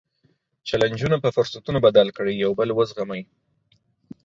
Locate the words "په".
1.23-1.29